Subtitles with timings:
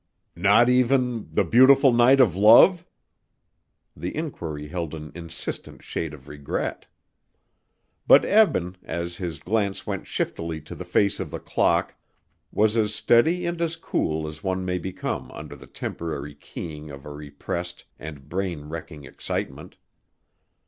[0.41, 2.83] "Not even 'The Beautiful Night of Love'?"
[3.95, 6.87] The inquiry held an insistent shade of regret.
[8.07, 11.93] But Eben, as his glance went shiftily to the face of the clock,
[12.51, 17.05] was as steady and as cool as one may become under the temporary keying of
[17.05, 19.77] a repressed and brain wrecking excitement.